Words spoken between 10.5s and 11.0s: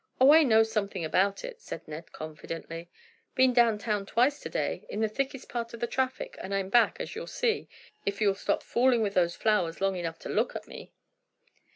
at me."